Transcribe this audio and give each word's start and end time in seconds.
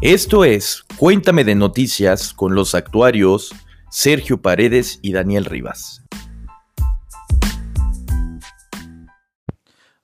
Esto 0.00 0.44
es 0.44 0.84
Cuéntame 0.96 1.42
de 1.42 1.56
Noticias 1.56 2.32
con 2.32 2.54
los 2.54 2.76
actuarios 2.76 3.52
Sergio 3.90 4.40
Paredes 4.40 5.00
y 5.02 5.12
Daniel 5.12 5.44
Rivas. 5.44 6.04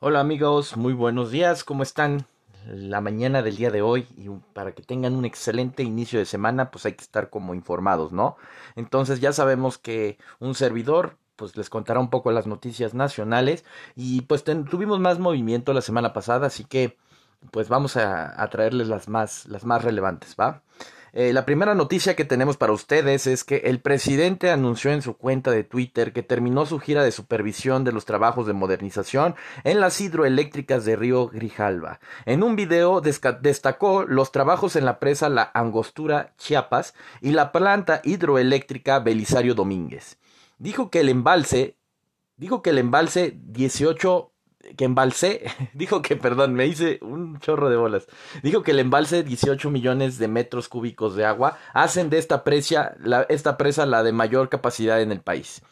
Hola 0.00 0.18
amigos, 0.18 0.76
muy 0.76 0.94
buenos 0.94 1.30
días, 1.30 1.62
¿cómo 1.62 1.84
están? 1.84 2.26
La 2.66 3.00
mañana 3.00 3.42
del 3.42 3.54
día 3.54 3.70
de 3.70 3.82
hoy 3.82 4.08
y 4.16 4.28
para 4.52 4.72
que 4.72 4.82
tengan 4.82 5.14
un 5.14 5.24
excelente 5.24 5.84
inicio 5.84 6.18
de 6.18 6.26
semana, 6.26 6.72
pues 6.72 6.86
hay 6.86 6.94
que 6.94 7.04
estar 7.04 7.30
como 7.30 7.54
informados, 7.54 8.10
¿no? 8.10 8.36
Entonces 8.74 9.20
ya 9.20 9.32
sabemos 9.32 9.78
que 9.78 10.18
un 10.40 10.56
servidor 10.56 11.18
pues 11.36 11.56
les 11.56 11.70
contará 11.70 12.00
un 12.00 12.10
poco 12.10 12.32
las 12.32 12.48
noticias 12.48 12.94
nacionales 12.94 13.64
y 13.94 14.22
pues 14.22 14.42
tuvimos 14.42 14.98
más 14.98 15.20
movimiento 15.20 15.72
la 15.72 15.82
semana 15.82 16.12
pasada, 16.12 16.48
así 16.48 16.64
que 16.64 16.98
pues 17.50 17.68
vamos 17.68 17.96
a, 17.96 18.48
traerles 18.50 18.88
las 18.88 19.08
más, 19.08 19.46
las 19.46 19.64
más 19.64 19.82
relevantes, 19.82 20.36
¿va? 20.38 20.62
Eh, 21.16 21.32
la 21.32 21.46
primera 21.46 21.76
noticia 21.76 22.16
que 22.16 22.24
tenemos 22.24 22.56
para 22.56 22.72
ustedes 22.72 23.28
es 23.28 23.44
que 23.44 23.58
el 23.66 23.78
presidente 23.80 24.50
anunció 24.50 24.90
en 24.90 25.00
su 25.00 25.16
cuenta 25.16 25.52
de 25.52 25.62
Twitter 25.62 26.12
que 26.12 26.24
terminó 26.24 26.66
su 26.66 26.80
gira 26.80 27.04
de 27.04 27.12
supervisión 27.12 27.84
de 27.84 27.92
los 27.92 28.04
trabajos 28.04 28.48
de 28.48 28.52
modernización 28.52 29.36
en 29.62 29.78
las 29.78 30.00
hidroeléctricas 30.00 30.84
de 30.84 30.96
Río 30.96 31.28
Grijalva. 31.28 32.00
En 32.26 32.42
un 32.42 32.56
video 32.56 33.00
destacó 33.00 34.02
los 34.02 34.32
trabajos 34.32 34.74
en 34.74 34.84
la 34.84 34.98
presa 34.98 35.28
La 35.28 35.52
Angostura 35.54 36.34
Chiapas 36.36 36.94
y 37.20 37.30
la 37.30 37.52
planta 37.52 38.00
hidroeléctrica 38.02 38.98
Belisario 38.98 39.54
Domínguez. 39.54 40.18
Dijo 40.58 40.90
que 40.90 40.98
el 40.98 41.08
embalse, 41.08 41.76
dijo 42.36 42.60
que 42.60 42.70
el 42.70 42.78
embalse 42.78 43.38
18 43.40 44.33
que 44.76 44.84
embalse, 44.84 45.44
dijo 45.74 46.02
que, 46.02 46.16
perdón, 46.16 46.54
me 46.54 46.66
hice 46.66 46.98
un 47.02 47.38
chorro 47.40 47.70
de 47.70 47.76
bolas. 47.76 48.06
Dijo 48.42 48.62
que 48.62 48.72
el 48.72 48.78
embalse 48.78 49.22
18 49.22 49.70
millones 49.70 50.18
de 50.18 50.28
metros 50.28 50.68
cúbicos 50.68 51.16
de 51.16 51.24
agua 51.24 51.58
hacen 51.72 52.10
de 52.10 52.18
esta, 52.18 52.42
esta 53.28 53.56
presa 53.56 53.86
la 53.86 54.02
de 54.02 54.12
mayor 54.12 54.48
capacidad 54.48 55.00
en 55.00 55.12
el 55.12 55.20
país. 55.20 55.62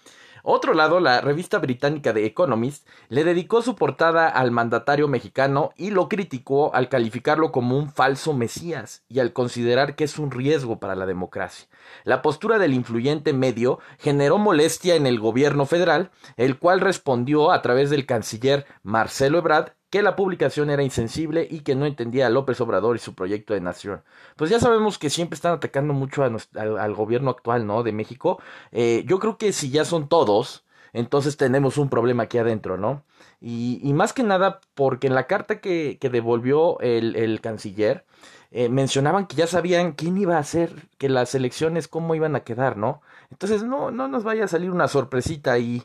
Otro 0.45 0.75
lado, 0.75 0.99
la 0.99 1.21
revista 1.21 1.59
británica 1.59 2.13
The 2.13 2.27
Economist 2.27 2.89
le 3.09 3.23
dedicó 3.23 3.63
su 3.63 3.77
portada 3.77 4.29
al 4.29 4.51
mandatario 4.51 5.07
mexicano 5.07 5.71
y 5.77 5.91
lo 5.91 6.09
criticó 6.09 6.75
al 6.75 6.89
calificarlo 6.89 7.53
como 7.53 7.79
un 7.79 7.91
falso 7.91 8.35
mesías 8.35 9.05
y 9.09 9.21
al 9.21 9.33
considerar 9.33 9.95
que 9.95 10.03
es 10.03 10.19
un 10.19 10.33
riesgo 10.33 10.81
para 10.81 10.97
la 10.97 11.07
democracia. 11.07 11.69
La 12.03 12.23
postura 12.23 12.59
del 12.59 12.75
influyente 12.75 13.33
medio 13.33 13.79
generó 13.99 14.39
molestia 14.39 14.97
en 14.97 15.07
el 15.07 15.21
gobierno 15.21 15.65
federal, 15.65 16.11
el 16.37 16.59
cual 16.59 16.81
respondió 16.81 17.53
a 17.53 17.63
través 17.63 17.91
del 17.91 18.05
canciller 18.05 18.67
Marcelo 18.83 19.39
Ebrard 19.39 19.75
que 19.93 20.03
la 20.03 20.17
publicación 20.17 20.71
era 20.71 20.83
insensible 20.83 21.47
y 21.51 21.61
que 21.61 21.75
no 21.75 21.85
entendía 21.85 22.27
a 22.27 22.31
López 22.31 22.59
Obrador 22.63 22.97
y 22.97 22.99
su 22.99 23.15
proyecto 23.15 23.53
de 23.53 23.61
nación. 23.61 24.03
Pues 24.37 24.49
ya 24.49 24.59
sabemos 24.59 24.99
que 24.99 25.11
siempre 25.11 25.35
están 25.35 25.53
atacando 25.53 25.93
mucho 25.93 26.25
al, 26.25 26.95
gobierno 26.95 27.31
actual, 27.31 27.67
¿no? 27.67 27.83
De 27.83 27.93
México. 27.93 28.41
Eh, 28.73 29.05
yo 29.07 29.19
creo 29.19 29.37
que 29.37 29.53
si 29.53 29.69
ya 29.71 29.85
son 29.85 30.09
todos, 30.09 30.65
entonces 30.95 31.37
tenemos 31.37 31.77
un 31.77 31.91
problema 31.91 32.23
aquí 32.23 32.39
adentro, 32.39 32.79
¿no? 32.79 33.05
Y, 33.43 33.93
más 33.93 34.15
que 34.15 34.23
nada 34.23 34.61
porque 34.75 35.09
en 35.09 35.15
la 35.15 35.27
carta 35.27 35.61
que, 35.61 35.99
devolvió 36.01 36.81
el, 36.81 37.41
canciller, 37.43 38.07
eh, 38.51 38.71
mencionaban 38.71 39.27
que 39.27 39.37
ya 39.37 39.47
sabían 39.47 39.93
quién 39.93 40.17
iba 40.17 40.37
a 40.37 40.41
hacer, 40.41 40.89
que 40.97 41.11
las 41.11 41.35
elecciones 41.35 41.87
cómo 41.87 42.15
iban 42.15 42.35
a 42.35 42.45
quedar, 42.45 42.79
¿no? 42.79 43.03
Entonces 43.31 43.63
no, 43.63 43.91
no 43.91 44.09
nos 44.09 44.25
vaya 44.25 44.45
a 44.45 44.49
salir 44.49 44.71
una 44.71 44.89
sorpresita 44.89 45.53
ahí 45.53 45.83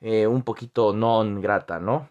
eh, 0.00 0.28
un 0.28 0.42
poquito 0.42 0.92
non 0.92 1.40
grata, 1.40 1.80
¿no? 1.80 2.08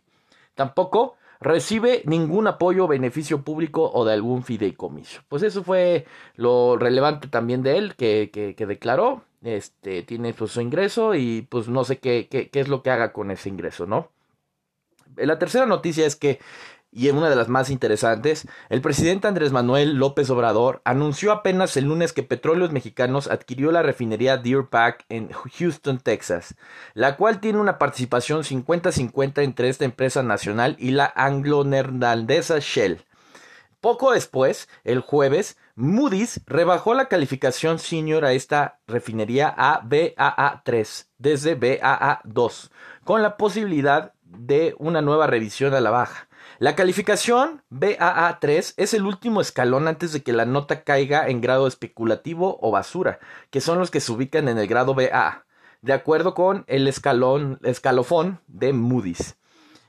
Tampoco 0.55 1.17
recibe 1.41 2.03
ningún 2.07 2.47
apoyo 2.47 2.87
beneficio 2.87 3.43
público 3.43 3.91
o 3.93 4.05
de 4.05 4.13
algún 4.15 4.43
fideicomiso. 4.43 5.23
Pues 5.29 5.43
eso 5.43 5.63
fue 5.63 6.07
lo 6.37 6.77
relevante 6.77 7.29
también 7.29 7.63
de 7.63 7.79
él 7.79 7.95
que, 7.97 8.31
que, 8.33 8.67
declaró. 8.67 9.25
Este 9.43 10.03
tiene 10.03 10.33
pues, 10.33 10.53
su 10.53 10.61
ingreso 10.61 11.15
y 11.15 11.43
pues 11.43 11.69
no 11.69 11.85
sé 11.85 11.99
qué, 11.99 12.29
qué, 12.31 12.49
qué 12.49 12.61
es 12.61 12.69
lo 12.69 12.83
que 12.83 12.91
haga 12.91 13.13
con 13.13 13.31
ese 13.31 13.49
ingreso, 13.49 13.87
¿no? 13.87 14.11
La 15.17 15.39
tercera 15.39 15.67
noticia 15.67 16.07
es 16.07 16.17
que 16.17 16.41
y 16.95 17.09
en 17.09 17.17
una 17.17 17.29
de 17.29 17.37
las 17.37 17.49
más 17.49 17.71
interesantes, 17.71 18.47
el 18.69 18.81
presidente 18.81 19.27
Andrés 19.27 19.51
Manuel 19.51 19.95
López 19.95 20.31
Obrador 20.31 20.81
anunció 20.85 21.33
apenas 21.33 21.77
el 21.77 21.87
lunes 21.87 22.13
que 22.13 22.23
Petróleos 22.23 22.71
Mexicanos 22.71 23.27
adquirió 23.27 23.73
la 23.73 23.83
refinería 23.83 24.37
Deer 24.37 24.67
Park 24.71 25.05
en 25.09 25.31
Houston, 25.33 25.99
Texas, 25.99 26.55
la 26.95 27.17
cual 27.17 27.41
tiene 27.41 27.59
una 27.59 27.79
participación 27.79 28.43
50-50 28.45 29.43
entre 29.43 29.69
esta 29.69 29.85
empresa 29.85 30.23
nacional 30.23 30.77
y 30.79 30.93
la 30.93 31.13
anglo-neerlandesa 31.17 32.61
Shell. 32.61 33.05
Poco 33.81 34.13
después, 34.13 34.69
el 34.85 35.01
jueves, 35.01 35.59
Moody's 35.75 36.41
rebajó 36.47 36.95
la 36.95 37.09
calificación 37.09 37.79
senior 37.79 38.25
a 38.25 38.33
esta 38.33 38.79
refinería 38.87 39.53
a 39.55 39.83
BAA3 39.83 41.09
desde 41.19 41.59
BAA2, 41.59 42.71
con 43.05 43.21
la 43.21 43.37
posibilidad 43.37 44.15
de 44.23 44.75
una 44.79 45.03
nueva 45.03 45.27
revisión 45.27 45.75
a 45.75 45.81
la 45.81 45.91
baja. 45.91 46.29
La 46.61 46.77
calificación 46.77 47.63
BAA3 47.71 48.75
es 48.77 48.95
el 48.95 49.07
último 49.07 49.41
escalón 49.41 49.89
antes 49.89 50.13
de 50.13 50.23
que 50.23 50.33
la 50.33 50.45
nota 50.45 50.85
caiga 50.85 51.29
en 51.29 51.41
grado 51.41 51.67
especulativo 51.67 52.59
o 52.61 52.71
basura, 52.71 53.19
que 53.51 53.61
son 53.61 53.79
los 53.79 53.91
que 53.91 54.01
se 54.01 54.13
ubican 54.13 54.49
en 54.49 54.59
el 54.59 54.69
grado 54.69 54.95
BA, 54.95 55.45
de 55.83 55.93
acuerdo 55.93 56.35
con 56.35 56.65
el 56.69 56.87
escalón, 56.87 57.59
escalofón 57.65 58.41
de 58.47 58.73
Moody's. 58.73 59.37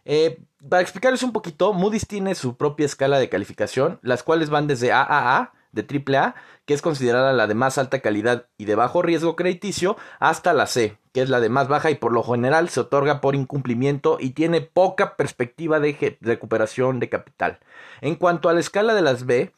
Eh, 0.05 0.41
para 0.67 0.81
explicarles 0.81 1.21
un 1.21 1.33
poquito, 1.33 1.71
Moody's 1.71 2.07
tiene 2.07 2.33
su 2.33 2.57
propia 2.57 2.87
escala 2.87 3.19
de 3.19 3.29
calificación, 3.29 3.99
las 4.01 4.23
cuales 4.23 4.49
van 4.49 4.65
desde 4.65 4.91
AAA, 4.91 5.53
de 5.75 5.83
AAA, 5.83 6.33
que 6.65 6.73
es 6.73 6.81
considerada 6.81 7.33
la 7.33 7.45
de 7.45 7.53
más 7.53 7.77
alta 7.77 7.99
calidad 7.99 8.47
y 8.57 8.65
de 8.65 8.75
bajo 8.75 9.01
riesgo 9.01 9.35
crediticio, 9.35 9.97
hasta 10.19 10.53
la 10.53 10.65
C, 10.65 10.97
que 11.13 11.21
es 11.21 11.29
la 11.29 11.39
de 11.39 11.49
más 11.49 11.67
baja 11.67 11.91
y 11.91 11.95
por 11.95 12.11
lo 12.11 12.23
general 12.23 12.69
se 12.69 12.79
otorga 12.79 13.21
por 13.21 13.35
incumplimiento 13.35 14.17
y 14.19 14.31
tiene 14.31 14.61
poca 14.61 15.15
perspectiva 15.15 15.79
de 15.79 16.17
recuperación 16.21 16.99
de 16.99 17.09
capital. 17.09 17.59
En 18.01 18.15
cuanto 18.15 18.49
a 18.49 18.53
la 18.53 18.61
escala 18.61 18.95
de 18.95 19.01
las 19.01 19.25
B, 19.25 19.53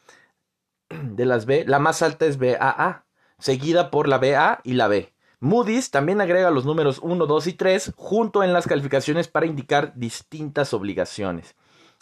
de 0.89 1.25
las 1.25 1.45
B, 1.45 1.63
la 1.65 1.79
más 1.79 2.01
alta 2.01 2.25
es 2.25 2.37
BAA, 2.37 3.05
seguida 3.39 3.91
por 3.91 4.07
la 4.07 4.17
BA 4.17 4.59
y 4.63 4.73
la 4.73 4.87
B. 4.87 5.13
Moody's 5.39 5.91
también 5.91 6.19
agrega 6.19 6.49
los 6.49 6.65
números 6.65 6.99
1, 7.01 7.27
2 7.27 7.47
y 7.47 7.53
3 7.53 7.93
junto 7.95 8.43
en 8.43 8.53
las 8.53 8.65
calificaciones 8.65 9.27
para 9.27 9.45
indicar 9.45 9.93
distintas 9.95 10.73
obligaciones. 10.73 11.55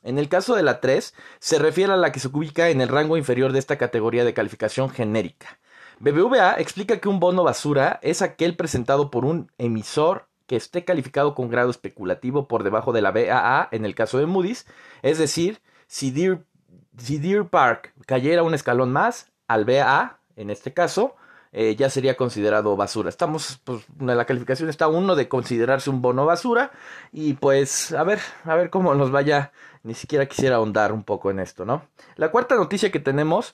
En 0.06 0.20
el 0.20 0.30
caso 0.30 0.56
de 0.56 0.62
la 0.62 0.82
3, 0.82 1.16
se 1.40 1.58
refiere 1.58 1.92
a 1.92 1.98
la 1.98 2.12
que 2.12 2.20
se 2.20 2.28
ubica 2.28 2.70
en 2.70 2.80
el 2.80 2.90
rango 2.90 3.18
inferior 3.18 3.52
de 3.52 3.60
esta 3.60 3.80
categoría 3.80 4.24
de 4.24 4.36
calificación 4.36 4.92
genérica. 4.92 5.58
BBVA 6.00 6.60
explica 6.60 7.00
que 7.00 7.10
un 7.10 7.20
bono 7.20 7.44
basura 7.44 8.00
es 8.04 8.22
aquel 8.22 8.56
presentado 8.56 9.10
por 9.10 9.26
un 9.26 9.52
emisor 9.58 10.28
que 10.46 10.58
esté 10.58 10.86
calificado 10.86 11.34
con 11.34 11.50
grado 11.50 11.72
especulativo 11.72 12.48
por 12.48 12.62
debajo 12.64 12.94
de 12.94 13.02
la 13.02 13.12
BAA 13.12 13.68
en 13.72 13.84
el 13.84 13.96
caso 13.96 14.20
de 14.20 14.28
Moody's, 14.28 14.68
es 15.02 15.18
decir, 15.18 15.60
si 15.88 16.12
Deer, 16.12 17.48
Park 17.50 17.94
cayera 18.06 18.44
un 18.44 18.54
escalón 18.54 18.92
más 18.92 19.32
al 19.48 19.66
BAA, 19.66 20.20
en 20.36 20.52
este 20.52 20.72
caso, 20.72 21.16
eh, 21.52 21.76
ya 21.76 21.90
sería 21.90 22.16
considerado 22.16 22.76
basura. 22.76 23.10
Estamos, 23.10 23.60
pues, 23.64 23.86
la 23.98 24.26
calificación 24.26 24.70
está 24.70 24.88
uno 24.88 25.16
de 25.16 25.30
considerarse 25.30 25.90
un 25.90 26.02
bono 26.02 26.26
basura 26.26 26.72
y 27.12 27.34
pues 27.34 27.94
a 27.94 28.04
ver, 28.04 28.20
a 28.44 28.56
ver 28.56 28.70
cómo 28.70 28.94
nos 28.94 29.10
vaya 29.10 29.52
ni 29.86 29.94
siquiera 29.94 30.26
quisiera 30.26 30.56
ahondar 30.58 30.92
un 30.92 31.04
poco 31.04 31.30
en 31.30 31.40
esto, 31.40 31.64
¿no? 31.64 31.88
La 32.16 32.32
cuarta 32.32 32.56
noticia 32.56 32.92
que 32.92 33.00
tenemos 33.00 33.54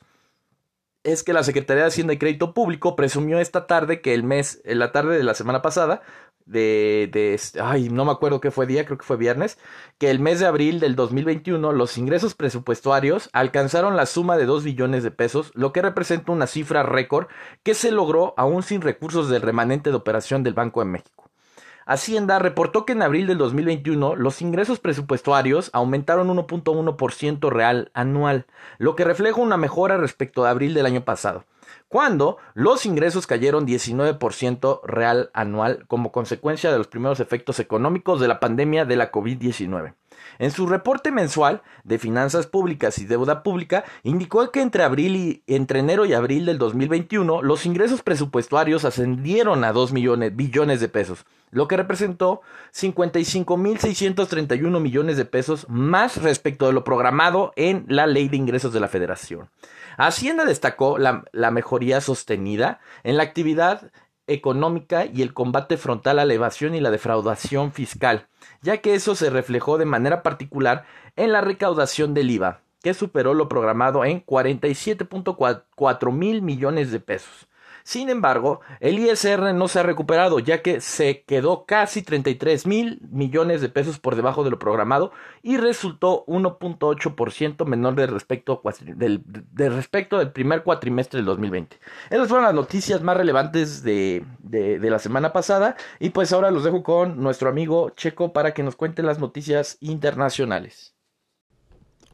es 1.04 1.24
que 1.24 1.34
la 1.34 1.44
Secretaría 1.44 1.84
de 1.84 1.90
Hacienda 1.90 2.14
y 2.14 2.18
Crédito 2.18 2.54
Público 2.54 2.96
presumió 2.96 3.40
esta 3.40 3.68
tarde 3.68 4.02
que 4.02 4.14
el 4.14 4.24
mes, 4.24 4.62
en 4.64 4.80
la 4.80 4.92
tarde 4.92 5.18
de 5.18 5.24
la 5.24 5.34
semana 5.34 5.62
pasada, 5.62 6.02
de, 6.46 7.10
de, 7.12 7.40
ay, 7.62 7.90
no 7.90 8.06
me 8.06 8.12
acuerdo 8.12 8.40
qué 8.40 8.50
fue 8.52 8.66
día, 8.66 8.86
creo 8.86 8.98
que 8.98 9.06
fue 9.06 9.18
viernes, 9.18 9.58
que 9.98 10.10
el 10.10 10.20
mes 10.20 10.40
de 10.40 10.46
abril 10.46 10.80
del 10.80 10.96
2021 10.96 11.72
los 11.74 11.98
ingresos 11.98 12.34
presupuestarios 12.34 13.30
alcanzaron 13.34 13.98
la 13.98 14.06
suma 14.06 14.38
de 14.38 14.46
2 14.46 14.64
billones 14.64 15.04
de 15.04 15.12
pesos, 15.12 15.52
lo 15.54 15.74
que 15.74 15.82
representa 15.82 16.32
una 16.32 16.48
cifra 16.48 16.84
récord 16.84 17.28
que 17.64 17.74
se 17.74 17.92
logró 17.92 18.34
aún 18.38 18.64
sin 18.64 18.82
recursos 18.82 19.30
del 19.30 19.42
remanente 19.42 19.90
de 19.90 19.98
operación 19.98 20.44
del 20.44 20.54
Banco 20.54 20.80
de 20.80 20.86
México. 20.86 21.31
Hacienda 21.92 22.40
reportó 22.40 22.86
que 22.86 22.94
en 22.94 23.02
abril 23.02 23.28
del 23.28 23.38
2021 23.38 24.16
los 24.16 24.42
ingresos 24.42 24.80
presupuestarios 24.80 25.70
aumentaron 25.74 26.30
1.1% 26.30 27.50
real 27.50 27.92
anual, 27.94 28.46
lo 28.78 28.96
que 28.96 29.04
refleja 29.04 29.42
una 29.42 29.58
mejora 29.58 29.98
respecto 29.98 30.46
a 30.46 30.52
abril 30.52 30.74
del 30.74 30.86
año 30.86 31.04
pasado 31.04 31.44
cuando 31.88 32.38
los 32.54 32.86
ingresos 32.86 33.28
cayeron 33.28 33.68
19% 33.68 34.82
real 34.84 35.30
anual 35.34 35.86
como 35.88 36.12
consecuencia 36.12 36.72
de 36.72 36.78
los 36.78 36.88
primeros 36.88 37.20
efectos 37.20 37.60
económicos 37.60 38.20
de 38.20 38.28
la 38.28 38.40
pandemia 38.40 38.86
de 38.86 38.96
la 38.96 39.12
COVID-19. 39.12 39.94
En 40.40 40.52
su 40.52 40.68
reporte 40.68 41.12
mensual 41.12 41.62
de 41.84 42.00
finanzas 42.00 42.48
públicas 42.48 42.98
y 42.98 43.06
deuda 43.06 43.44
pública, 43.44 43.84
indicó 44.04 44.50
que 44.52 44.62
entre, 44.62 44.84
abril 44.84 45.16
y, 45.16 45.44
entre 45.48 45.80
enero 45.80 46.06
y 46.06 46.14
abril 46.14 46.46
del 46.46 46.58
2021 46.58 47.42
los 47.42 47.66
ingresos 47.66 48.02
presupuestarios 48.02 48.86
ascendieron 48.86 49.64
a 49.64 49.72
2 49.72 49.94
millones, 49.94 50.36
billones 50.36 50.80
de 50.80 50.90
pesos, 50.90 51.26
lo 51.52 51.68
que 51.68 51.78
representó 51.78 52.42
55.631 52.74 54.80
millones 54.80 55.18
de 55.18 55.26
pesos 55.26 55.68
más 55.70 56.22
respecto 56.22 56.68
de 56.68 56.74
lo 56.74 56.84
programado 56.84 57.54
en 57.56 57.86
la 57.88 58.08
Ley 58.08 58.30
de 58.30 58.38
Ingresos 58.38 58.74
de 58.74 58.80
la 58.80 58.88
Federación. 58.88 59.50
Hacienda 59.98 60.46
destacó 60.46 60.98
la, 60.98 61.26
mejoría 61.62 62.02
sostenida 62.02 62.80
en 63.04 63.18
la 63.18 63.24
actividad 63.24 63.92
económica 64.26 65.06
y 65.06 65.22
el 65.22 65.32
combate 65.36 65.78
frontal 65.78 66.18
a 66.18 66.26
la 66.26 66.34
evasión 66.34 66.74
y 66.74 66.80
la 66.80 66.90
defraudación 66.90 67.72
fiscal, 67.72 68.26
ya 68.64 68.78
que 68.78 68.96
eso 68.96 69.14
se 69.14 69.30
reflejó 69.30 69.78
de 69.78 69.86
manera 69.86 70.24
particular 70.24 70.86
en 71.16 71.32
la 71.32 71.42
recaudación 71.42 72.16
del 72.16 72.32
IVA, 72.32 72.62
que 72.82 72.96
superó 72.96 73.36
lo 73.36 73.48
programado 73.48 74.04
en 74.06 74.26
47.4 74.26 76.12
mil 76.12 76.42
millones 76.42 76.92
de 76.92 77.00
pesos. 77.00 77.48
Sin 77.92 78.08
embargo, 78.08 78.62
el 78.80 79.00
ISR 79.00 79.54
no 79.54 79.68
se 79.68 79.82
ha 79.82 79.84
recuperado, 79.84 80.40
ya 80.40 80.62
que 80.62 80.80
se 80.80 81.24
quedó 81.24 81.66
casi 81.66 82.02
33 82.02 82.66
mil 82.66 83.02
millones 83.12 83.60
de 83.60 83.68
pesos 83.68 84.00
por 84.00 84.16
debajo 84.16 84.46
de 84.46 84.50
lo 84.50 84.60
programado 84.60 85.12
y 85.44 85.58
resultó 85.58 86.24
1.8% 86.28 87.66
menor 87.66 87.96
de 87.96 88.08
respecto, 88.08 88.62
del, 88.96 89.22
respecto 89.58 90.20
del 90.20 90.32
primer 90.32 90.64
cuatrimestre 90.64 91.18
del 91.18 91.26
2020. 91.26 91.82
Esas 92.10 92.30
fueron 92.30 92.46
las 92.46 92.56
noticias 92.56 93.02
más 93.02 93.18
relevantes 93.18 93.84
de, 93.84 94.24
de, 94.40 94.80
de 94.80 94.90
la 94.90 95.00
semana 95.00 95.34
pasada 95.34 95.76
y 96.00 96.12
pues 96.12 96.32
ahora 96.32 96.50
los 96.50 96.64
dejo 96.64 96.84
con 96.84 97.22
nuestro 97.22 97.50
amigo 97.50 97.90
Checo 97.90 98.32
para 98.32 98.54
que 98.54 98.64
nos 98.64 98.78
cuente 98.78 99.04
las 99.04 99.20
noticias 99.20 99.76
internacionales. 99.82 100.96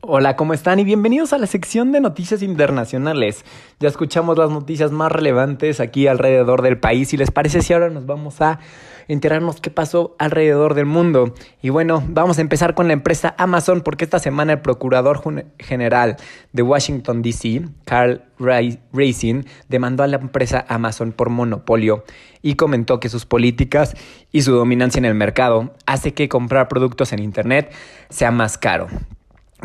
Hola, 0.02 0.36
¿cómo 0.36 0.54
están? 0.54 0.78
Y 0.78 0.84
bienvenidos 0.84 1.34
a 1.34 1.40
la 1.40 1.48
sección 1.48 1.92
de 1.92 2.00
noticias 2.00 2.44
internacionales. 2.44 3.44
Ya 3.80 3.88
escuchamos 3.88 4.38
las 4.38 4.52
noticias 4.52 4.92
más 4.92 5.12
relevantes 5.12 5.80
aquí 5.80 6.06
alrededor 6.06 6.62
del 6.62 6.80
país 6.80 7.14
y 7.14 7.18
les 7.18 7.32
parece 7.32 7.64
si 7.64 7.74
ahora 7.74 7.90
nos 7.90 8.06
vamos 8.06 8.40
a 8.40 8.60
enterarnos 9.08 9.60
qué 9.60 9.72
pasó 9.72 10.16
alrededor 10.20 10.76
del 10.76 10.86
mundo. 10.86 11.34
Y 11.64 11.70
bueno, 11.70 12.04
vamos 12.10 12.38
a 12.38 12.42
empezar 12.42 12.76
con 12.76 12.86
la 12.86 12.94
empresa 12.94 13.34
Amazon 13.40 13.82
porque 13.82 14.06
esta 14.06 14.20
semana 14.20 14.54
el 14.54 14.62
Procurador 14.62 15.20
General 15.58 16.16
de 16.54 16.62
Washington, 16.62 17.24
D.C., 17.24 17.64
Carl 17.84 18.22
Racing, 18.38 19.46
demandó 19.68 20.04
a 20.04 20.08
la 20.08 20.18
empresa 20.18 20.64
Amazon 20.70 21.12
por 21.12 21.32
monopolio 21.32 22.04
y 22.44 22.54
comentó 22.54 23.00
que 23.00 23.10
sus 23.10 23.26
políticas 23.26 23.96
y 24.32 24.44
su 24.44 24.54
dominancia 24.54 25.00
en 25.00 25.06
el 25.06 25.16
mercado 25.16 25.74
hace 25.88 26.14
que 26.14 26.30
comprar 26.30 26.68
productos 26.68 27.14
en 27.14 27.20
Internet 27.20 27.74
sea 28.10 28.30
más 28.30 28.60
caro. 28.60 28.90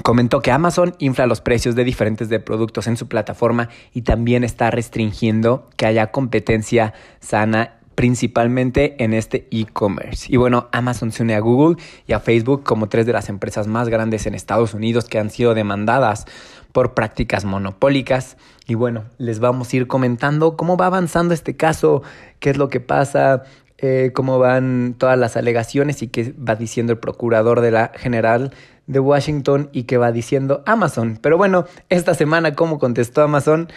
Comentó 0.00 0.40
que 0.40 0.50
Amazon 0.50 0.94
infla 0.98 1.26
los 1.26 1.42
precios 1.42 1.74
de 1.74 1.84
diferentes 1.84 2.30
de 2.30 2.40
productos 2.40 2.86
en 2.86 2.96
su 2.96 3.08
plataforma 3.08 3.68
y 3.92 4.02
también 4.02 4.42
está 4.42 4.70
restringiendo 4.70 5.68
que 5.76 5.84
haya 5.84 6.10
competencia 6.10 6.94
sana 7.20 7.78
principalmente 7.94 8.96
en 9.04 9.12
este 9.12 9.48
e-commerce. 9.50 10.26
Y 10.32 10.38
bueno, 10.38 10.68
Amazon 10.72 11.12
se 11.12 11.22
une 11.22 11.34
a 11.34 11.40
Google 11.40 11.76
y 12.06 12.14
a 12.14 12.20
Facebook 12.20 12.62
como 12.64 12.88
tres 12.88 13.04
de 13.04 13.12
las 13.12 13.28
empresas 13.28 13.66
más 13.66 13.90
grandes 13.90 14.26
en 14.26 14.34
Estados 14.34 14.72
Unidos 14.72 15.04
que 15.04 15.18
han 15.18 15.28
sido 15.28 15.52
demandadas 15.52 16.24
por 16.72 16.94
prácticas 16.94 17.44
monopólicas. 17.44 18.38
Y 18.66 18.74
bueno, 18.74 19.04
les 19.18 19.40
vamos 19.40 19.70
a 19.72 19.76
ir 19.76 19.88
comentando 19.88 20.56
cómo 20.56 20.78
va 20.78 20.86
avanzando 20.86 21.34
este 21.34 21.54
caso, 21.54 22.02
qué 22.40 22.48
es 22.48 22.56
lo 22.56 22.70
que 22.70 22.80
pasa, 22.80 23.42
eh, 23.76 24.12
cómo 24.14 24.38
van 24.38 24.94
todas 24.96 25.18
las 25.18 25.36
alegaciones 25.36 26.02
y 26.02 26.08
qué 26.08 26.32
va 26.32 26.54
diciendo 26.54 26.92
el 26.92 26.98
procurador 26.98 27.60
de 27.60 27.72
la 27.72 27.92
general 27.94 28.54
de 28.86 29.00
Washington 29.00 29.70
y 29.72 29.84
que 29.84 29.96
va 29.96 30.12
diciendo 30.12 30.62
Amazon. 30.66 31.18
Pero 31.20 31.36
bueno, 31.36 31.66
esta 31.88 32.14
semana, 32.14 32.54
¿cómo 32.54 32.78
contestó 32.78 33.22
Amazon? 33.22 33.68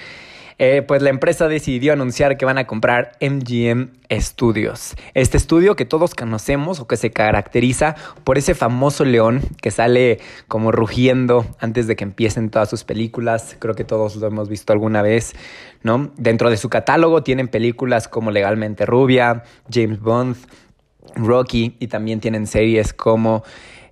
Eh, 0.58 0.84
pues 0.88 1.02
la 1.02 1.10
empresa 1.10 1.50
decidió 1.50 1.92
anunciar 1.92 2.38
que 2.38 2.46
van 2.46 2.58
a 2.58 2.66
comprar 2.66 3.12
MGM 3.20 3.90
Studios. 4.10 4.96
Este 5.14 5.36
estudio 5.36 5.76
que 5.76 5.84
todos 5.84 6.16
conocemos 6.16 6.80
o 6.80 6.88
que 6.88 6.96
se 6.96 7.12
caracteriza 7.12 7.96
por 8.24 8.38
ese 8.38 8.56
famoso 8.56 9.04
león 9.04 9.42
que 9.62 9.70
sale 9.70 10.20
como 10.48 10.72
rugiendo 10.72 11.46
antes 11.60 11.88
de 11.88 11.98
que 11.98 12.06
empiecen 12.06 12.50
todas 12.50 12.70
sus 12.70 12.86
películas. 12.86 13.58
Creo 13.60 13.76
que 13.76 13.84
todos 13.84 14.16
lo 14.16 14.28
hemos 14.28 14.48
visto 14.48 14.72
alguna 14.72 15.02
vez, 15.02 15.36
¿no? 15.84 16.12
Dentro 16.16 16.50
de 16.50 16.56
su 16.56 16.70
catálogo 16.70 17.22
tienen 17.22 17.50
películas 17.50 18.08
como 18.08 18.32
Legalmente 18.32 18.86
Rubia, 18.86 19.44
James 19.70 20.00
Bond, 20.00 20.38
Rocky 21.16 21.76
y 21.80 21.88
también 21.88 22.22
tienen 22.22 22.48
series 22.48 22.94
como 22.94 23.44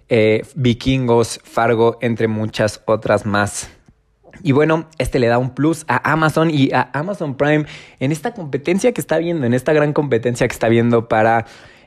eh, 0.10 0.44
Vikingos, 0.56 1.40
Fargo, 1.44 1.98
entre 2.02 2.28
muchas 2.28 2.82
otras 2.86 3.26
más. 3.26 3.70
Y 4.42 4.52
bueno, 4.52 4.88
este 4.98 5.20
le 5.20 5.28
da 5.28 5.38
un 5.38 5.52
plus 5.54 5.86
a 5.88 6.12
Amazon 6.12 6.50
y 6.50 6.72
a 6.74 6.90
Amazon 6.94 7.36
Prime 7.36 7.66
en 8.00 8.12
esta 8.12 8.34
competencia 8.34 8.92
que 8.92 9.02
está 9.02 9.18
viendo, 9.18 9.46
en 9.46 9.54
esta 9.54 9.74
gran 9.74 9.94
competencia 9.94 10.48
que 10.48 10.54
está 10.54 10.70
viendo 10.70 11.08
para 11.08 11.46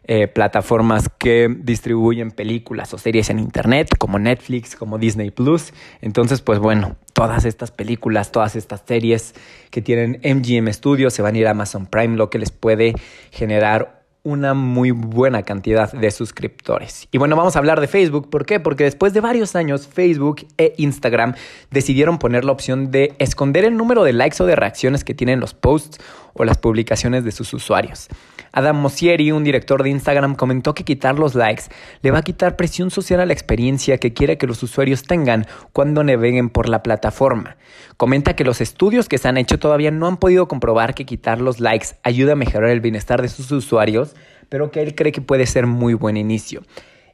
eh, 0.08 0.28
plataformas 0.28 1.08
que 1.18 1.48
distribuyen 1.58 2.30
películas 2.30 2.94
o 2.94 2.98
series 2.98 3.28
en 3.28 3.40
Internet, 3.40 3.88
como 3.98 4.20
Netflix, 4.20 4.76
como 4.76 4.98
Disney 4.98 5.32
Plus. 5.32 5.72
Entonces, 6.00 6.42
pues 6.42 6.60
bueno, 6.60 6.94
todas 7.12 7.44
estas 7.44 7.72
películas, 7.72 8.30
todas 8.30 8.54
estas 8.54 8.84
series 8.86 9.34
que 9.70 9.82
tienen 9.82 10.20
MGM 10.22 10.72
Studios 10.72 11.12
se 11.12 11.22
van 11.22 11.34
a 11.34 11.38
ir 11.38 11.48
a 11.48 11.50
Amazon 11.50 11.86
Prime, 11.86 12.16
lo 12.16 12.30
que 12.30 12.38
les 12.38 12.52
puede 12.52 12.94
generar 13.32 14.05
una 14.26 14.54
muy 14.54 14.90
buena 14.90 15.44
cantidad 15.44 15.92
de 15.92 16.10
suscriptores. 16.10 17.06
Y 17.12 17.18
bueno, 17.18 17.36
vamos 17.36 17.54
a 17.54 17.60
hablar 17.60 17.80
de 17.80 17.86
Facebook. 17.86 18.28
¿Por 18.28 18.44
qué? 18.44 18.58
Porque 18.58 18.82
después 18.82 19.14
de 19.14 19.20
varios 19.20 19.54
años, 19.54 19.86
Facebook 19.86 20.48
e 20.58 20.74
Instagram 20.78 21.34
decidieron 21.70 22.18
poner 22.18 22.44
la 22.44 22.50
opción 22.50 22.90
de 22.90 23.14
esconder 23.20 23.64
el 23.64 23.76
número 23.76 24.02
de 24.02 24.12
likes 24.12 24.42
o 24.42 24.46
de 24.46 24.56
reacciones 24.56 25.04
que 25.04 25.14
tienen 25.14 25.38
los 25.38 25.54
posts 25.54 25.98
o 26.34 26.44
las 26.44 26.58
publicaciones 26.58 27.22
de 27.22 27.30
sus 27.30 27.54
usuarios. 27.54 28.08
Adam 28.56 28.80
Mossieri, 28.80 29.32
un 29.32 29.44
director 29.44 29.82
de 29.82 29.90
Instagram, 29.90 30.34
comentó 30.34 30.74
que 30.74 30.82
quitar 30.82 31.18
los 31.18 31.34
likes 31.34 31.64
le 32.00 32.10
va 32.10 32.20
a 32.20 32.22
quitar 32.22 32.56
presión 32.56 32.90
social 32.90 33.20
a 33.20 33.26
la 33.26 33.34
experiencia 33.34 33.98
que 33.98 34.14
quiere 34.14 34.38
que 34.38 34.46
los 34.46 34.62
usuarios 34.62 35.02
tengan 35.02 35.46
cuando 35.74 36.02
naveguen 36.02 36.48
por 36.48 36.66
la 36.66 36.82
plataforma. 36.82 37.58
Comenta 37.98 38.34
que 38.34 38.44
los 38.44 38.62
estudios 38.62 39.10
que 39.10 39.18
se 39.18 39.28
han 39.28 39.36
hecho 39.36 39.58
todavía 39.58 39.90
no 39.90 40.06
han 40.06 40.16
podido 40.16 40.48
comprobar 40.48 40.94
que 40.94 41.04
quitar 41.04 41.38
los 41.38 41.60
likes 41.60 41.88
ayuda 42.02 42.32
a 42.32 42.36
mejorar 42.36 42.70
el 42.70 42.80
bienestar 42.80 43.20
de 43.20 43.28
sus 43.28 43.52
usuarios, 43.52 44.16
pero 44.48 44.70
que 44.70 44.80
él 44.80 44.94
cree 44.94 45.12
que 45.12 45.20
puede 45.20 45.44
ser 45.44 45.66
muy 45.66 45.92
buen 45.92 46.16
inicio. 46.16 46.62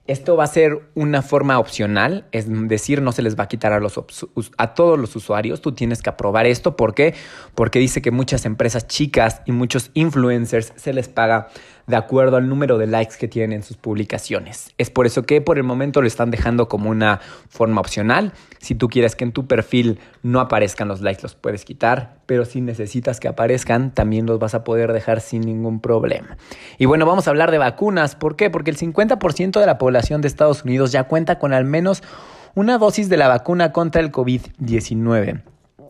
Esto 0.09 0.37
va 0.37 0.45
a 0.45 0.49
ser 0.49 0.91
una 0.95 1.23
forma 1.23 1.61
opcional, 1.61 2.27
es 2.33 2.47
decir, 2.69 3.01
no 3.01 3.13
se 3.13 3.23
les 3.23 3.39
va 3.39 3.45
a 3.45 3.49
quitar 3.49 3.73
a, 3.73 3.79
los, 3.79 4.01
a 4.59 4.75
todos 4.75 4.99
los 4.99 5.15
usuarios, 5.15 5.61
tú 5.61 5.73
tienes 5.73 6.03
que 6.03 6.11
aprobar 6.11 6.45
esto. 6.47 6.75
¿Por 6.75 6.93
qué? 6.93 7.15
Porque 7.55 7.79
dice 7.79 8.03
que 8.03 8.11
muchas 8.11 8.45
empresas 8.45 8.89
chicas 8.89 9.43
y 9.47 9.53
muchos 9.53 9.93
influencers 9.95 10.73
se 10.75 10.93
les 10.93 11.09
paga 11.09 11.51
de 11.93 11.99
acuerdo 11.99 12.39
al 12.39 12.49
número 12.49 12.79
de 12.79 12.87
likes 12.87 13.17
que 13.19 13.29
tienen 13.29 13.53
en 13.53 13.63
sus 13.63 13.77
publicaciones. 13.77 14.73
Es 14.79 14.89
por 14.89 15.05
eso 15.05 15.25
que 15.25 15.43
por 15.43 15.59
el 15.59 15.63
momento 15.63 16.01
lo 16.01 16.07
están 16.07 16.31
dejando 16.31 16.67
como 16.67 16.89
una 16.89 17.21
forma 17.51 17.83
opcional. 17.83 18.33
Si 18.61 18.75
tú 18.75 18.89
quieres 18.89 19.15
que 19.15 19.25
en 19.25 19.33
tu 19.33 19.47
perfil 19.47 20.01
no 20.23 20.41
aparezcan 20.41 20.89
los 20.89 21.03
likes, 21.03 21.23
los 21.23 21.35
puedes 21.35 21.67
quitar, 21.67 22.17
pero 22.25 22.47
si 22.47 22.63
necesitas 22.63 23.21
que 23.21 23.29
aparezcan, 23.29 23.93
también 23.93 24.25
los 24.25 24.39
vas 24.39 24.55
a 24.55 24.65
poder 24.65 24.95
dejar 24.95 25.21
sin 25.21 25.43
ningún 25.43 25.81
problema. 25.81 26.39
Y 26.79 26.87
bueno, 26.87 27.05
vamos 27.05 27.27
a 27.27 27.31
hablar 27.31 27.51
de 27.51 27.59
vacunas. 27.59 28.17
¿Por 28.17 28.37
qué? 28.37 28.49
Porque 28.49 28.71
el 28.71 28.79
50% 28.79 29.61
de 29.61 29.67
la 29.67 29.77
población 29.77 30.23
de 30.23 30.29
Estados 30.29 30.65
Unidos 30.65 30.93
ya 30.93 31.05
cuenta 31.05 31.39
con 31.39 31.53
al 31.53 31.67
menos 31.67 32.03
una 32.55 32.79
dosis 32.79 33.11
de 33.11 33.19
la 33.19 33.29
vacuna 33.29 33.71
contra 33.73 34.01
el 34.01 34.11
COVID-19. 34.11 35.43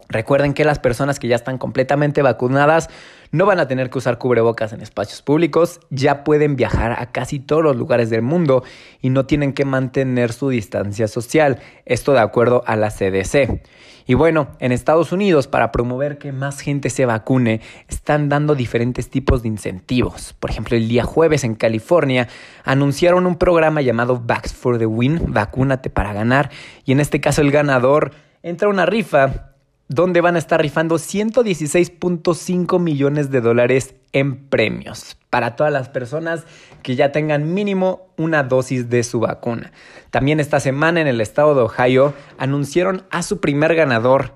Recuerden 0.09 0.53
que 0.53 0.65
las 0.65 0.81
personas 0.81 1.21
que 1.21 1.29
ya 1.29 1.37
están 1.37 1.59
completamente 1.59 2.23
vacunadas 2.23 2.91
no 3.33 3.47
van 3.47 3.59
a 3.59 3.67
tener 3.67 3.91
que 3.91 3.99
usar 3.99 4.19
cubrebocas 4.19 4.73
en 4.73 4.83
espacios 4.83 5.23
públicos, 5.23 5.81
ya 5.91 6.23
pueden 6.23 6.55
viajar 6.55 6.93
a 6.93 7.11
casi 7.13 7.41
todos 7.41 7.65
los 7.65 7.77
lugares 7.77 8.11
del 8.11 8.23
mundo 8.23 8.63
y 9.01 9.11
no 9.11 9.25
tienen 9.27 9.55
que 9.55 9.65
mantener 9.65 10.33
su 10.33 10.51
distancia 10.51 11.09
social, 11.09 11.59
esto 11.87 12.13
de 12.13 12.21
acuerdo 12.21 12.63
a 12.67 12.77
la 12.77 12.91
CDC. 12.91 13.63
Y 14.07 14.15
bueno, 14.15 14.49
en 14.59 14.73
Estados 14.73 15.13
Unidos, 15.13 15.47
para 15.47 15.73
promover 15.73 16.19
que 16.19 16.33
más 16.33 16.61
gente 16.61 16.91
se 16.91 17.07
vacune, 17.07 17.61
están 17.89 18.29
dando 18.29 18.55
diferentes 18.55 19.09
tipos 19.09 19.43
de 19.43 19.49
incentivos. 19.49 20.35
Por 20.39 20.51
ejemplo, 20.51 20.77
el 20.77 20.89
día 20.89 21.05
jueves 21.05 21.45
en 21.45 21.55
California 21.55 22.29
anunciaron 22.65 23.27
un 23.27 23.37
programa 23.37 23.81
llamado 23.81 24.21
Backs 24.21 24.53
for 24.53 24.79
the 24.79 24.87
Win, 24.87 25.21
vacúnate 25.29 25.89
para 25.89 26.13
ganar, 26.13 26.51
y 26.85 26.93
en 26.93 27.01
este 27.01 27.21
caso 27.21 27.41
el 27.41 27.51
ganador 27.51 28.13
entra 28.43 28.67
a 28.67 28.71
una 28.71 28.87
rifa 28.87 29.52
donde 29.95 30.21
van 30.21 30.37
a 30.37 30.39
estar 30.39 30.61
rifando 30.61 30.97
116.5 30.97 32.79
millones 32.79 33.31
de 33.31 33.41
dólares 33.41 33.95
en 34.13 34.49
premios 34.49 35.17
para 35.31 35.57
todas 35.57 35.73
las 35.73 35.89
personas 35.89 36.45
que 36.83 36.97
ya 36.97 37.13
tengan 37.13 37.55
mínimo 37.55 38.09
una 38.17 38.43
dosis 38.43 38.89
de 38.91 39.03
su 39.03 39.21
vacuna. 39.21 39.73
También 40.11 40.41
esta 40.41 40.61
semana 40.61 41.01
en 41.01 41.07
el 41.07 41.21
estado 41.21 41.55
de 41.55 41.63
Ohio 41.63 42.15
anunciaron 42.39 43.05
a 43.11 43.23
su 43.23 43.41
primer 43.41 43.75
ganador 43.75 44.35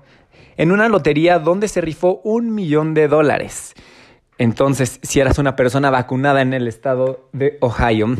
en 0.57 0.71
una 0.71 0.89
lotería 0.89 1.39
donde 1.39 1.67
se 1.67 1.81
rifó 1.81 2.21
un 2.23 2.53
millón 2.53 2.93
de 2.93 3.07
dólares. 3.07 3.73
Entonces, 4.39 4.99
si 5.01 5.19
eras 5.19 5.39
una 5.39 5.55
persona 5.55 5.89
vacunada 5.89 6.41
en 6.41 6.53
el 6.53 6.67
estado 6.67 7.29
de 7.33 7.57
Ohio, 7.61 8.15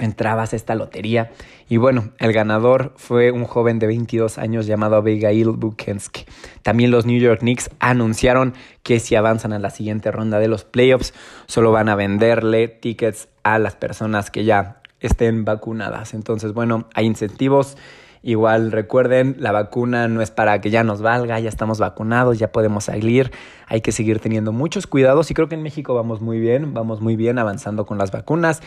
entrabas 0.00 0.52
a 0.52 0.56
esta 0.56 0.74
lotería. 0.74 1.30
Y 1.68 1.76
bueno, 1.76 2.10
el 2.18 2.32
ganador 2.32 2.92
fue 2.96 3.30
un 3.30 3.44
joven 3.44 3.78
de 3.78 3.86
22 3.86 4.38
años 4.38 4.66
llamado 4.66 4.96
Abigail 4.96 5.50
Bukensky. 5.50 6.24
También 6.62 6.90
los 6.90 7.06
New 7.06 7.20
York 7.20 7.40
Knicks 7.40 7.70
anunciaron 7.78 8.54
que 8.82 9.00
si 9.00 9.14
avanzan 9.14 9.52
a 9.52 9.58
la 9.58 9.70
siguiente 9.70 10.10
ronda 10.10 10.38
de 10.38 10.48
los 10.48 10.64
playoffs, 10.64 11.14
solo 11.46 11.72
van 11.72 11.88
a 11.88 11.94
venderle 11.94 12.68
tickets 12.68 13.28
a 13.42 13.58
las 13.58 13.76
personas 13.76 14.30
que 14.30 14.44
ya 14.44 14.80
estén 15.00 15.44
vacunadas. 15.44 16.14
Entonces, 16.14 16.52
bueno, 16.52 16.88
hay 16.94 17.06
incentivos. 17.06 17.76
Igual 18.22 18.70
recuerden, 18.70 19.36
la 19.38 19.50
vacuna 19.50 20.06
no 20.06 20.20
es 20.20 20.30
para 20.30 20.60
que 20.60 20.68
ya 20.68 20.84
nos 20.84 21.00
valga, 21.00 21.40
ya 21.40 21.48
estamos 21.48 21.78
vacunados, 21.78 22.38
ya 22.38 22.52
podemos 22.52 22.84
salir, 22.84 23.30
hay 23.66 23.80
que 23.80 23.92
seguir 23.92 24.20
teniendo 24.20 24.52
muchos 24.52 24.86
cuidados 24.86 25.30
y 25.30 25.34
creo 25.34 25.48
que 25.48 25.54
en 25.54 25.62
México 25.62 25.94
vamos 25.94 26.20
muy 26.20 26.38
bien, 26.38 26.74
vamos 26.74 27.00
muy 27.00 27.16
bien 27.16 27.38
avanzando 27.38 27.86
con 27.86 27.96
las 27.96 28.10
vacunas. 28.10 28.60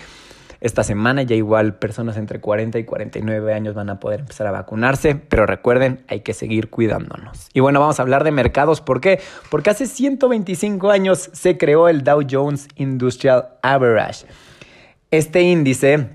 Esta 0.63 0.82
semana 0.82 1.24
ya 1.24 1.36
igual 1.36 1.75
personas 1.75 2.15
entre 2.15 2.39
40 2.39 2.79
y 2.79 2.86
49 2.86 3.53
años 3.53 3.75
van 3.75 3.89
a 3.89 4.00
poder 4.00 4.22
empezar 4.22 4.48
a 4.48 4.51
vacunarse, 4.51 5.13
pero 5.13 5.46
recuerden, 5.46 6.05
hay 6.08 6.22
que 6.22 6.34
seguir 6.34 6.70
cuidándonos. 6.70 7.50
Y 7.53 7.60
bueno, 7.60 7.82
vamos 7.82 8.00
a 8.00 8.01
hablar 8.01 8.24
de 8.24 8.32
mercados. 8.32 8.79
¿Por 8.79 9.01
qué? 9.01 9.20
Porque 9.51 9.72
hace 9.72 9.88
125 9.88 10.89
años 10.89 11.29
se 11.34 11.58
creó 11.58 11.89
el 11.89 12.05
Dow 12.05 12.22
Jones 12.32 12.70
Industrial 12.77 13.50
Average. 13.62 14.25
Este 15.12 15.41
índice 15.41 16.12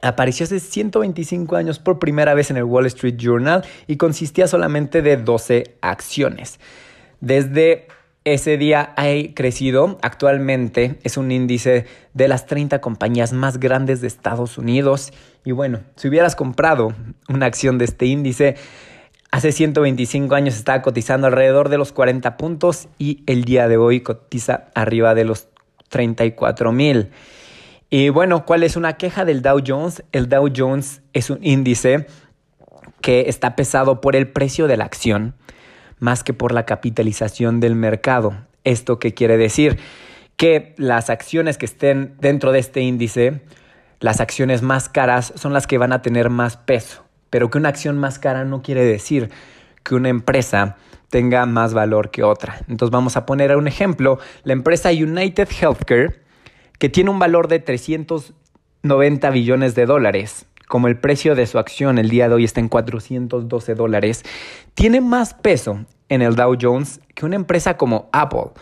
apareció 0.00 0.44
hace 0.44 0.60
125 0.60 1.54
años 1.54 1.78
por 1.78 1.98
primera 1.98 2.32
vez 2.32 2.50
en 2.50 2.56
el 2.56 2.64
Wall 2.64 2.86
Street 2.86 3.16
Journal 3.18 3.66
y 3.86 3.98
consistía 3.98 4.48
solamente 4.48 5.02
de 5.02 5.18
12 5.18 5.76
acciones. 5.82 6.58
Desde 7.20 7.88
ese 8.24 8.56
día 8.56 8.94
ha 8.96 9.06
crecido. 9.34 9.98
Actualmente 10.02 10.98
es 11.04 11.16
un 11.16 11.30
índice 11.30 11.86
de 12.14 12.28
las 12.28 12.46
30 12.46 12.80
compañías 12.80 13.32
más 13.32 13.60
grandes 13.60 14.00
de 14.00 14.06
Estados 14.06 14.58
Unidos. 14.58 15.12
Y 15.44 15.52
bueno, 15.52 15.80
si 15.96 16.08
hubieras 16.08 16.34
comprado 16.34 16.94
una 17.28 17.46
acción 17.46 17.76
de 17.78 17.84
este 17.84 18.06
índice, 18.06 18.56
hace 19.30 19.52
125 19.52 20.34
años 20.34 20.56
estaba 20.56 20.80
cotizando 20.80 21.26
alrededor 21.26 21.68
de 21.68 21.78
los 21.78 21.92
40 21.92 22.36
puntos 22.36 22.88
y 22.98 23.22
el 23.26 23.44
día 23.44 23.68
de 23.68 23.76
hoy 23.76 24.00
cotiza 24.00 24.68
arriba 24.74 25.14
de 25.14 25.24
los 25.24 25.48
34 25.90 26.72
mil. 26.72 27.10
Y 27.90 28.08
bueno, 28.08 28.46
¿cuál 28.46 28.62
es 28.62 28.76
una 28.76 28.94
queja 28.94 29.24
del 29.24 29.42
Dow 29.42 29.60
Jones? 29.64 30.02
El 30.12 30.28
Dow 30.28 30.50
Jones 30.54 31.02
es 31.12 31.28
un 31.28 31.44
índice 31.44 32.06
que 33.02 33.28
está 33.28 33.54
pesado 33.54 34.00
por 34.00 34.16
el 34.16 34.28
precio 34.28 34.66
de 34.66 34.78
la 34.78 34.86
acción 34.86 35.34
más 35.98 36.24
que 36.24 36.34
por 36.34 36.52
la 36.52 36.66
capitalización 36.66 37.60
del 37.60 37.74
mercado. 37.74 38.34
¿Esto 38.64 38.98
qué 38.98 39.14
quiere 39.14 39.36
decir? 39.36 39.78
Que 40.36 40.74
las 40.76 41.10
acciones 41.10 41.58
que 41.58 41.66
estén 41.66 42.14
dentro 42.20 42.52
de 42.52 42.58
este 42.58 42.80
índice, 42.80 43.42
las 44.00 44.20
acciones 44.20 44.62
más 44.62 44.88
caras 44.88 45.32
son 45.36 45.52
las 45.52 45.66
que 45.66 45.78
van 45.78 45.92
a 45.92 46.02
tener 46.02 46.30
más 46.30 46.56
peso. 46.56 47.04
Pero 47.30 47.50
que 47.50 47.58
una 47.58 47.68
acción 47.68 47.98
más 47.98 48.18
cara 48.18 48.44
no 48.44 48.62
quiere 48.62 48.84
decir 48.84 49.30
que 49.82 49.94
una 49.94 50.08
empresa 50.08 50.76
tenga 51.10 51.46
más 51.46 51.74
valor 51.74 52.10
que 52.10 52.24
otra. 52.24 52.56
Entonces 52.68 52.90
vamos 52.90 53.16
a 53.16 53.26
poner 53.26 53.54
un 53.56 53.68
ejemplo, 53.68 54.18
la 54.42 54.52
empresa 54.52 54.90
United 54.90 55.48
Healthcare, 55.60 56.20
que 56.78 56.88
tiene 56.88 57.10
un 57.10 57.18
valor 57.18 57.46
de 57.48 57.60
390 57.60 59.30
billones 59.30 59.74
de 59.74 59.86
dólares, 59.86 60.46
como 60.68 60.88
el 60.88 60.96
precio 60.98 61.34
de 61.34 61.46
su 61.46 61.58
acción 61.58 61.98
el 61.98 62.08
día 62.08 62.28
de 62.28 62.34
hoy 62.34 62.44
está 62.44 62.60
en 62.60 62.68
412 62.68 63.74
dólares, 63.74 64.22
tiene 64.74 65.00
más 65.00 65.34
peso 65.34 65.84
en 66.08 66.22
el 66.22 66.36
Dow 66.36 66.56
Jones 66.60 67.00
que 67.14 67.26
una 67.26 67.36
empresa 67.36 67.76
como 67.76 68.08
Apple. 68.12 68.52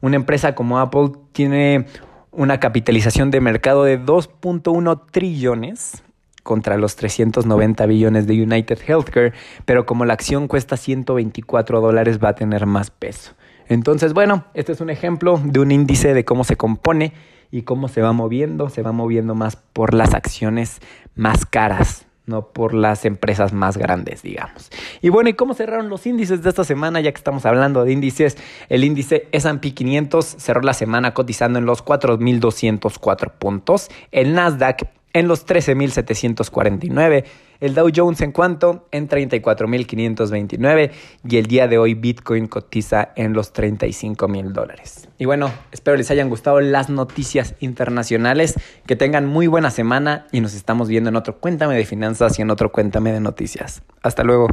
Una 0.00 0.16
empresa 0.16 0.54
como 0.54 0.78
Apple 0.78 1.12
tiene 1.32 1.86
una 2.30 2.60
capitalización 2.60 3.30
de 3.30 3.40
mercado 3.40 3.84
de 3.84 4.00
2.1 4.00 5.02
trillones 5.10 6.02
contra 6.42 6.78
los 6.78 6.96
390 6.96 7.84
billones 7.86 8.26
de 8.26 8.42
United 8.42 8.78
Healthcare, 8.86 9.32
pero 9.64 9.84
como 9.84 10.04
la 10.04 10.14
acción 10.14 10.48
cuesta 10.48 10.76
124 10.76 11.80
dólares 11.80 12.18
va 12.22 12.30
a 12.30 12.34
tener 12.34 12.66
más 12.66 12.90
peso. 12.90 13.32
Entonces, 13.68 14.14
bueno, 14.14 14.46
este 14.54 14.72
es 14.72 14.80
un 14.80 14.90
ejemplo 14.90 15.40
de 15.44 15.60
un 15.60 15.70
índice 15.70 16.14
de 16.14 16.24
cómo 16.24 16.44
se 16.44 16.56
compone 16.56 17.12
y 17.50 17.62
cómo 17.62 17.88
se 17.88 18.02
va 18.02 18.12
moviendo. 18.12 18.68
Se 18.68 18.82
va 18.82 18.92
moviendo 18.92 19.34
más 19.34 19.56
por 19.56 19.94
las 19.94 20.14
acciones 20.14 20.80
más 21.14 21.46
caras, 21.46 22.06
no 22.26 22.46
por 22.46 22.74
las 22.74 23.04
empresas 23.04 23.52
más 23.52 23.76
grandes, 23.76 24.22
digamos. 24.22 24.70
Y 25.02 25.08
bueno, 25.08 25.30
¿y 25.30 25.34
cómo 25.34 25.54
cerraron 25.54 25.88
los 25.88 26.06
índices 26.06 26.42
de 26.42 26.48
esta 26.48 26.64
semana? 26.64 27.00
Ya 27.00 27.12
que 27.12 27.18
estamos 27.18 27.44
hablando 27.46 27.84
de 27.84 27.92
índices, 27.92 28.38
el 28.68 28.84
índice 28.84 29.28
S&P 29.32 29.74
500 29.74 30.24
cerró 30.38 30.62
la 30.62 30.74
semana 30.74 31.12
cotizando 31.12 31.58
en 31.58 31.66
los 31.66 31.84
4.204 31.84 33.32
puntos, 33.32 33.88
el 34.12 34.34
Nasdaq 34.34 34.99
en 35.12 35.28
los 35.28 35.46
13.749 35.46 37.24
el 37.60 37.74
Dow 37.74 37.90
Jones 37.94 38.20
en 38.22 38.32
cuanto 38.32 38.86
en 38.90 39.08
34.529 39.08 40.90
y 41.28 41.36
el 41.36 41.46
día 41.46 41.68
de 41.68 41.78
hoy 41.78 41.94
Bitcoin 41.94 42.46
cotiza 42.46 43.12
en 43.16 43.32
los 43.32 43.52
35.000 43.54 44.52
dólares. 44.52 45.08
Y 45.18 45.26
bueno, 45.26 45.52
espero 45.70 45.96
les 45.96 46.10
hayan 46.10 46.28
gustado 46.28 46.60
las 46.60 46.88
noticias 46.88 47.54
internacionales, 47.60 48.54
que 48.86 48.96
tengan 48.96 49.26
muy 49.26 49.46
buena 49.46 49.70
semana 49.70 50.26
y 50.32 50.40
nos 50.40 50.54
estamos 50.54 50.88
viendo 50.88 51.10
en 51.10 51.16
otro 51.16 51.38
Cuéntame 51.38 51.76
de 51.76 51.84
Finanzas 51.84 52.38
y 52.38 52.42
en 52.42 52.50
otro 52.50 52.72
Cuéntame 52.72 53.12
de 53.12 53.20
Noticias. 53.20 53.82
Hasta 54.02 54.24
luego. 54.24 54.48